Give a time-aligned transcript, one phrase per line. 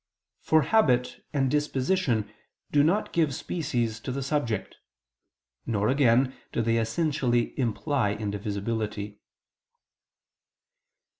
[0.39, 2.27] For habit and disposition
[2.71, 4.77] do not give species to the subject:
[5.67, 9.19] nor again do they essentially imply indivisibility.